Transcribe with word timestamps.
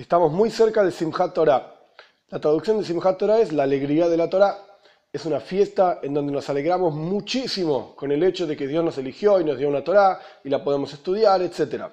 Estamos 0.00 0.32
muy 0.32 0.50
cerca 0.50 0.82
de 0.82 0.92
Simchat 0.92 1.34
Torah. 1.34 1.74
La 2.30 2.40
traducción 2.40 2.78
de 2.78 2.84
Simchat 2.84 3.18
Torah 3.18 3.38
es 3.38 3.52
la 3.52 3.64
alegría 3.64 4.08
de 4.08 4.16
la 4.16 4.30
Torah. 4.30 4.56
Es 5.12 5.26
una 5.26 5.40
fiesta 5.40 5.98
en 6.02 6.14
donde 6.14 6.32
nos 6.32 6.48
alegramos 6.48 6.94
muchísimo 6.94 7.94
con 7.96 8.10
el 8.10 8.22
hecho 8.22 8.46
de 8.46 8.56
que 8.56 8.66
Dios 8.66 8.82
nos 8.82 8.96
eligió 8.96 9.38
y 9.38 9.44
nos 9.44 9.58
dio 9.58 9.68
una 9.68 9.84
Torah 9.84 10.18
y 10.42 10.48
la 10.48 10.64
podemos 10.64 10.90
estudiar, 10.94 11.42
etc. 11.42 11.84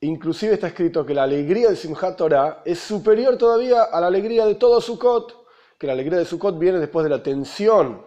Inclusive 0.00 0.54
está 0.54 0.68
escrito 0.68 1.04
que 1.04 1.12
la 1.12 1.24
alegría 1.24 1.68
de 1.68 1.76
Simchat 1.76 2.16
Torah 2.16 2.62
es 2.64 2.78
superior 2.78 3.36
todavía 3.36 3.82
a 3.82 4.00
la 4.00 4.06
alegría 4.06 4.46
de 4.46 4.54
todo 4.54 4.80
Sukkot, 4.80 5.44
que 5.78 5.86
la 5.86 5.92
alegría 5.92 6.20
de 6.20 6.24
Sukkot 6.24 6.58
viene 6.58 6.78
después 6.78 7.04
de 7.04 7.10
la 7.10 7.22
tensión 7.22 8.02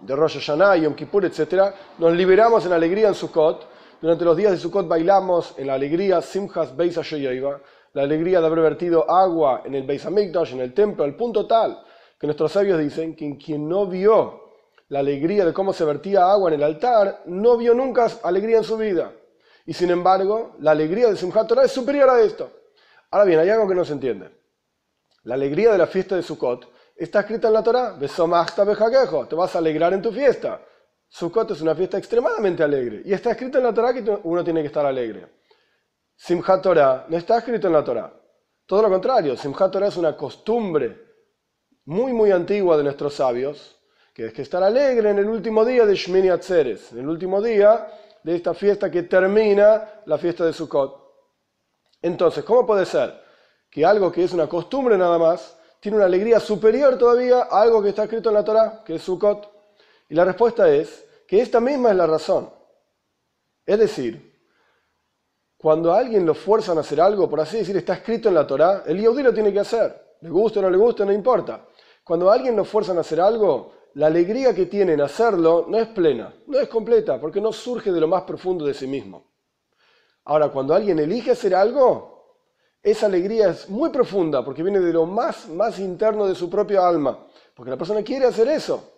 de 0.00 0.16
Rosh 0.16 0.40
Hashanah, 0.40 0.74
Yom 0.74 0.96
Kippur, 0.96 1.24
etc. 1.24 1.72
Nos 1.98 2.12
liberamos 2.14 2.66
en 2.66 2.72
alegría 2.72 3.06
en 3.06 3.14
Sukkot. 3.14 3.78
Durante 4.00 4.24
los 4.24 4.36
días 4.36 4.50
de 4.50 4.58
Sukkot 4.58 4.88
bailamos 4.88 5.54
en 5.56 5.68
la 5.68 5.74
alegría 5.74 6.20
Simchas 6.20 6.76
Beis 6.76 6.96
Hashoyeva, 6.98 7.60
la 7.98 8.04
alegría 8.04 8.40
de 8.40 8.46
haber 8.46 8.60
vertido 8.60 9.10
agua 9.10 9.62
en 9.64 9.74
el 9.74 9.82
Beis 9.82 10.06
Hamikdash, 10.06 10.52
en 10.52 10.60
el 10.60 10.72
templo, 10.72 11.02
al 11.02 11.16
punto 11.16 11.48
tal 11.48 11.82
que 12.16 12.28
nuestros 12.28 12.52
sabios 12.52 12.78
dicen 12.78 13.16
que 13.16 13.36
quien 13.36 13.68
no 13.68 13.88
vio 13.88 14.40
la 14.86 15.00
alegría 15.00 15.44
de 15.44 15.52
cómo 15.52 15.72
se 15.72 15.84
vertía 15.84 16.30
agua 16.30 16.48
en 16.48 16.54
el 16.54 16.62
altar, 16.62 17.22
no 17.26 17.56
vio 17.56 17.74
nunca 17.74 18.06
alegría 18.22 18.58
en 18.58 18.62
su 18.62 18.76
vida. 18.76 19.10
Y 19.66 19.72
sin 19.72 19.90
embargo, 19.90 20.54
la 20.60 20.70
alegría 20.70 21.08
de 21.08 21.16
Simchat 21.16 21.48
Torah 21.48 21.64
es 21.64 21.72
superior 21.72 22.08
a 22.08 22.20
esto. 22.20 22.48
Ahora 23.10 23.24
bien, 23.24 23.40
hay 23.40 23.50
algo 23.50 23.66
que 23.66 23.74
no 23.74 23.84
se 23.84 23.94
entiende. 23.94 24.30
La 25.24 25.34
alegría 25.34 25.72
de 25.72 25.78
la 25.78 25.88
fiesta 25.88 26.14
de 26.14 26.22
Sukkot 26.22 26.70
está 26.94 27.18
escrita 27.18 27.48
en 27.48 27.54
la 27.54 27.64
Torah. 27.64 27.98
Te 27.98 29.34
vas 29.34 29.56
a 29.56 29.58
alegrar 29.58 29.92
en 29.92 30.02
tu 30.02 30.12
fiesta. 30.12 30.60
Sukkot 31.08 31.50
es 31.50 31.60
una 31.62 31.74
fiesta 31.74 31.98
extremadamente 31.98 32.62
alegre. 32.62 33.02
Y 33.04 33.12
está 33.12 33.32
escrito 33.32 33.58
en 33.58 33.64
la 33.64 33.74
Torah 33.74 33.92
que 33.92 34.08
uno 34.22 34.44
tiene 34.44 34.60
que 34.60 34.68
estar 34.68 34.86
alegre. 34.86 35.37
Simchat 36.18 36.60
Torah 36.62 37.06
no 37.08 37.16
está 37.16 37.38
escrito 37.38 37.68
en 37.68 37.72
la 37.72 37.84
Torah. 37.84 38.12
Todo 38.66 38.82
lo 38.82 38.90
contrario, 38.90 39.36
Simchat 39.36 39.70
Torah 39.70 39.86
es 39.86 39.96
una 39.96 40.16
costumbre 40.16 41.00
muy, 41.84 42.12
muy 42.12 42.32
antigua 42.32 42.76
de 42.76 42.82
nuestros 42.82 43.14
sabios, 43.14 43.78
que 44.12 44.26
es 44.26 44.32
que 44.32 44.42
estar 44.42 44.62
alegre 44.62 45.10
en 45.10 45.18
el 45.20 45.28
último 45.28 45.64
día 45.64 45.86
de 45.86 45.94
Shmini 45.94 46.28
Atzeres, 46.28 46.90
en 46.92 46.98
el 46.98 47.08
último 47.08 47.40
día 47.40 47.86
de 48.24 48.34
esta 48.34 48.52
fiesta 48.52 48.90
que 48.90 49.04
termina 49.04 50.02
la 50.06 50.18
fiesta 50.18 50.44
de 50.44 50.52
Sukkot. 50.52 51.08
Entonces, 52.02 52.42
¿cómo 52.42 52.66
puede 52.66 52.84
ser 52.84 53.22
que 53.70 53.86
algo 53.86 54.10
que 54.10 54.24
es 54.24 54.32
una 54.32 54.48
costumbre 54.48 54.98
nada 54.98 55.18
más 55.18 55.56
tiene 55.78 55.98
una 55.98 56.06
alegría 56.06 56.40
superior 56.40 56.98
todavía 56.98 57.42
a 57.42 57.62
algo 57.62 57.80
que 57.80 57.90
está 57.90 58.02
escrito 58.02 58.30
en 58.30 58.34
la 58.34 58.44
Torah, 58.44 58.82
que 58.84 58.96
es 58.96 59.02
Sukkot? 59.02 59.48
Y 60.08 60.16
la 60.16 60.24
respuesta 60.24 60.68
es 60.68 61.06
que 61.28 61.40
esta 61.40 61.60
misma 61.60 61.90
es 61.90 61.96
la 61.96 62.06
razón. 62.08 62.52
Es 63.64 63.78
decir, 63.78 64.27
cuando 65.58 65.92
a 65.92 65.98
alguien 65.98 66.24
lo 66.24 66.34
fuerzan 66.34 66.78
a 66.78 66.82
hacer 66.82 67.00
algo, 67.00 67.28
por 67.28 67.40
así 67.40 67.58
decir, 67.58 67.76
está 67.76 67.94
escrito 67.94 68.28
en 68.28 68.36
la 68.36 68.46
Torá, 68.46 68.84
el 68.86 69.00
Yehudi 69.00 69.24
lo 69.24 69.34
tiene 69.34 69.52
que 69.52 69.58
hacer. 69.58 70.14
Le 70.20 70.30
guste 70.30 70.60
o 70.60 70.62
no 70.62 70.70
le 70.70 70.78
guste, 70.78 71.04
no 71.04 71.12
importa. 71.12 71.66
Cuando 72.04 72.30
a 72.30 72.34
alguien 72.34 72.54
lo 72.54 72.64
fuerzan 72.64 72.96
a 72.96 73.00
hacer 73.00 73.20
algo, 73.20 73.72
la 73.94 74.06
alegría 74.06 74.54
que 74.54 74.66
tiene 74.66 74.92
en 74.92 75.00
hacerlo 75.00 75.66
no 75.68 75.76
es 75.78 75.88
plena, 75.88 76.32
no 76.46 76.60
es 76.60 76.68
completa, 76.68 77.20
porque 77.20 77.40
no 77.40 77.52
surge 77.52 77.90
de 77.90 78.00
lo 78.00 78.06
más 78.06 78.22
profundo 78.22 78.64
de 78.64 78.72
sí 78.72 78.86
mismo. 78.86 79.32
Ahora, 80.26 80.50
cuando 80.50 80.74
alguien 80.74 81.00
elige 81.00 81.32
hacer 81.32 81.54
algo, 81.56 82.36
esa 82.80 83.06
alegría 83.06 83.48
es 83.48 83.68
muy 83.68 83.90
profunda, 83.90 84.44
porque 84.44 84.62
viene 84.62 84.78
de 84.78 84.92
lo 84.92 85.06
más, 85.06 85.48
más 85.48 85.80
interno 85.80 86.28
de 86.28 86.36
su 86.36 86.48
propia 86.48 86.86
alma, 86.86 87.26
porque 87.54 87.70
la 87.70 87.76
persona 87.76 88.04
quiere 88.04 88.26
hacer 88.26 88.46
eso. 88.46 88.92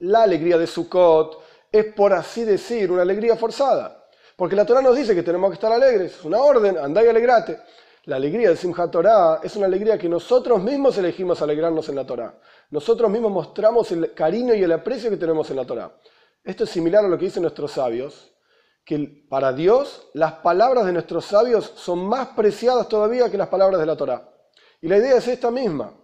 La 0.00 0.24
alegría 0.24 0.58
de 0.58 0.66
Sukkot 0.66 1.40
es, 1.70 1.94
por 1.94 2.12
así 2.12 2.44
decir, 2.44 2.90
una 2.90 3.02
alegría 3.02 3.36
forzada. 3.36 4.03
Porque 4.36 4.56
la 4.56 4.66
Torah 4.66 4.82
nos 4.82 4.96
dice 4.96 5.14
que 5.14 5.22
tenemos 5.22 5.50
que 5.50 5.54
estar 5.54 5.72
alegres, 5.72 6.16
es 6.16 6.24
una 6.24 6.38
orden, 6.38 6.76
andá 6.78 7.04
y 7.04 7.08
alegrate. 7.08 7.60
La 8.06 8.16
alegría 8.16 8.50
de 8.50 8.56
Simchat 8.56 8.90
Torah 8.90 9.40
es 9.42 9.56
una 9.56 9.66
alegría 9.66 9.96
que 9.96 10.08
nosotros 10.08 10.62
mismos 10.62 10.98
elegimos 10.98 11.40
alegrarnos 11.40 11.88
en 11.88 11.96
la 11.96 12.04
Torah. 12.04 12.34
Nosotros 12.70 13.10
mismos 13.10 13.32
mostramos 13.32 13.90
el 13.92 14.12
cariño 14.12 14.54
y 14.54 14.62
el 14.62 14.72
aprecio 14.72 15.08
que 15.08 15.16
tenemos 15.16 15.48
en 15.50 15.56
la 15.56 15.64
Torah. 15.64 15.90
Esto 16.42 16.64
es 16.64 16.70
similar 16.70 17.04
a 17.04 17.08
lo 17.08 17.16
que 17.16 17.26
dicen 17.26 17.42
nuestros 17.42 17.72
sabios, 17.72 18.34
que 18.84 19.24
para 19.30 19.52
Dios 19.52 20.10
las 20.12 20.32
palabras 20.34 20.84
de 20.84 20.92
nuestros 20.92 21.24
sabios 21.24 21.72
son 21.76 22.04
más 22.04 22.28
preciadas 22.28 22.88
todavía 22.88 23.30
que 23.30 23.38
las 23.38 23.48
palabras 23.48 23.80
de 23.80 23.86
la 23.86 23.96
Torah. 23.96 24.28
Y 24.82 24.88
la 24.88 24.98
idea 24.98 25.16
es 25.16 25.26
esta 25.28 25.50
misma. 25.50 25.94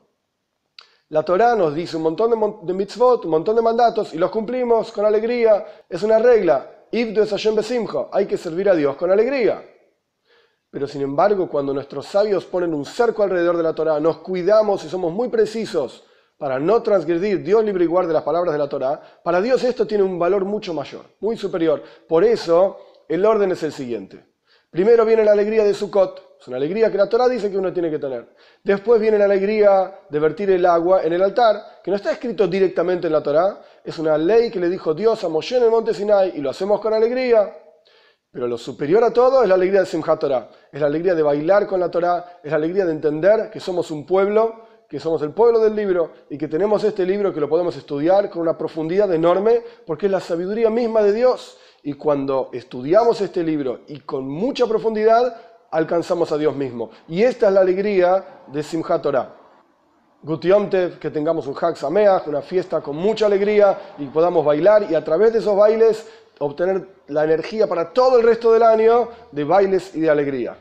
La 1.10 1.22
Torah 1.22 1.54
nos 1.56 1.74
dice 1.74 1.98
un 1.98 2.04
montón 2.04 2.30
de 2.62 2.72
mitzvot, 2.72 3.24
un 3.24 3.32
montón 3.32 3.56
de 3.56 3.62
mandatos, 3.62 4.14
y 4.14 4.16
los 4.16 4.30
cumplimos 4.30 4.92
con 4.92 5.04
alegría. 5.04 5.84
Es 5.88 6.02
una 6.02 6.18
regla 6.18 6.79
hay 6.92 8.26
que 8.26 8.36
servir 8.36 8.68
a 8.68 8.74
Dios 8.74 8.96
con 8.96 9.10
alegría. 9.10 9.64
Pero 10.70 10.86
sin 10.86 11.02
embargo, 11.02 11.48
cuando 11.48 11.74
nuestros 11.74 12.06
sabios 12.06 12.44
ponen 12.44 12.72
un 12.72 12.84
cerco 12.84 13.22
alrededor 13.22 13.56
de 13.56 13.62
la 13.62 13.74
Torah, 13.74 13.98
nos 13.98 14.18
cuidamos 14.18 14.84
y 14.84 14.88
somos 14.88 15.12
muy 15.12 15.28
precisos 15.28 16.04
para 16.38 16.58
no 16.58 16.82
transgredir 16.82 17.42
Dios 17.42 17.64
libre 17.64 17.84
y 17.84 17.86
guarde 17.86 18.12
las 18.12 18.22
palabras 18.22 18.52
de 18.52 18.58
la 18.58 18.68
Torah, 18.68 19.00
para 19.22 19.42
Dios 19.42 19.62
esto 19.64 19.86
tiene 19.86 20.04
un 20.04 20.18
valor 20.18 20.44
mucho 20.44 20.72
mayor, 20.72 21.04
muy 21.20 21.36
superior. 21.36 21.82
Por 22.08 22.24
eso, 22.24 22.78
el 23.08 23.26
orden 23.26 23.52
es 23.52 23.62
el 23.62 23.72
siguiente. 23.72 24.24
Primero 24.70 25.04
viene 25.04 25.24
la 25.24 25.32
alegría 25.32 25.64
de 25.64 25.74
Sukkot, 25.74 26.29
es 26.40 26.48
una 26.48 26.56
alegría 26.56 26.90
que 26.90 26.96
la 26.96 27.06
Torah 27.06 27.28
dice 27.28 27.50
que 27.50 27.58
uno 27.58 27.70
tiene 27.70 27.90
que 27.90 27.98
tener. 27.98 28.34
Después 28.64 28.98
viene 28.98 29.18
la 29.18 29.26
alegría 29.26 30.00
de 30.08 30.18
vertir 30.18 30.50
el 30.50 30.64
agua 30.64 31.02
en 31.02 31.12
el 31.12 31.22
altar, 31.22 31.80
que 31.84 31.90
no 31.90 31.98
está 31.98 32.12
escrito 32.12 32.46
directamente 32.46 33.08
en 33.08 33.12
la 33.12 33.22
Torah, 33.22 33.60
es 33.84 33.98
una 33.98 34.16
ley 34.16 34.50
que 34.50 34.58
le 34.58 34.70
dijo 34.70 34.94
Dios 34.94 35.22
a 35.22 35.28
Moshe 35.28 35.58
en 35.58 35.64
el 35.64 35.70
monte 35.70 35.92
Sinai 35.92 36.32
y 36.34 36.40
lo 36.40 36.48
hacemos 36.48 36.80
con 36.80 36.94
alegría. 36.94 37.54
Pero 38.30 38.46
lo 38.46 38.56
superior 38.56 39.04
a 39.04 39.12
todo 39.12 39.42
es 39.42 39.48
la 39.50 39.56
alegría 39.56 39.80
de 39.80 39.86
Simchat 39.86 40.18
Torah, 40.18 40.48
es 40.72 40.80
la 40.80 40.86
alegría 40.86 41.14
de 41.14 41.22
bailar 41.22 41.66
con 41.66 41.78
la 41.78 41.90
Torah, 41.90 42.40
es 42.42 42.50
la 42.50 42.56
alegría 42.56 42.86
de 42.86 42.92
entender 42.92 43.50
que 43.50 43.60
somos 43.60 43.90
un 43.90 44.06
pueblo, 44.06 44.62
que 44.88 44.98
somos 44.98 45.20
el 45.20 45.32
pueblo 45.32 45.58
del 45.58 45.76
libro 45.76 46.12
y 46.30 46.38
que 46.38 46.48
tenemos 46.48 46.82
este 46.84 47.04
libro 47.04 47.34
que 47.34 47.40
lo 47.40 47.50
podemos 47.50 47.76
estudiar 47.76 48.30
con 48.30 48.40
una 48.40 48.56
profundidad 48.56 49.12
enorme 49.12 49.62
porque 49.84 50.06
es 50.06 50.12
la 50.12 50.20
sabiduría 50.20 50.70
misma 50.70 51.02
de 51.02 51.12
Dios 51.12 51.58
y 51.82 51.94
cuando 51.94 52.50
estudiamos 52.52 53.20
este 53.20 53.42
libro 53.42 53.80
y 53.88 54.00
con 54.00 54.26
mucha 54.28 54.66
profundidad, 54.66 55.49
alcanzamos 55.70 56.32
a 56.32 56.38
Dios 56.38 56.54
mismo. 56.54 56.90
Y 57.08 57.22
esta 57.22 57.48
es 57.48 57.52
la 57.52 57.60
alegría 57.60 58.24
de 58.46 58.62
Simchat 58.62 59.02
Torah. 59.02 59.34
Gutiomtev, 60.22 60.98
que 60.98 61.10
tengamos 61.10 61.46
un 61.46 61.56
Hag 61.58 61.76
Sameach, 61.76 62.26
una 62.26 62.42
fiesta 62.42 62.80
con 62.80 62.96
mucha 62.96 63.26
alegría 63.26 63.94
y 63.98 64.06
podamos 64.06 64.44
bailar 64.44 64.90
y 64.90 64.94
a 64.94 65.02
través 65.02 65.32
de 65.32 65.38
esos 65.38 65.56
bailes 65.56 66.06
obtener 66.38 66.86
la 67.08 67.24
energía 67.24 67.66
para 67.66 67.92
todo 67.92 68.18
el 68.18 68.24
resto 68.24 68.52
del 68.52 68.62
año 68.62 69.08
de 69.32 69.44
bailes 69.44 69.94
y 69.94 70.00
de 70.00 70.10
alegría. 70.10 70.56